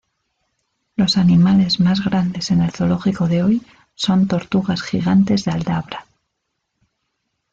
Los 0.95 1.15
animales 1.15 1.79
más 1.79 2.03
grandes 2.03 2.49
en 2.49 2.61
el 2.63 2.71
zoológico 2.71 3.27
de 3.27 3.43
hoy 3.43 3.61
son 3.93 4.27
tortugas 4.27 4.81
gigantes 4.81 5.45
de 5.45 5.51
Aldabra. 5.51 6.07